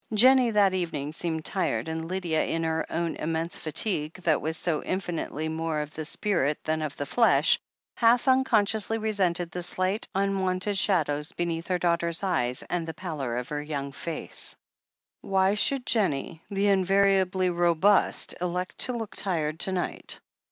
[0.15, 4.81] Jennie, that evening, seemed tired, and Lydia, in her own immense fatigue that wa^ so
[4.81, 7.59] infinitely more of the spirit than of the flesh,
[7.97, 13.49] half unconsciously resented the slight, unwonted shadows beneath her daughter's eyes and the pallor of
[13.49, 14.55] her young face.
[15.21, 19.59] THE HEEL OF ACHILLES 453 Why should jennie, the invariably robust, elect to look tired
[19.59, 20.19] to night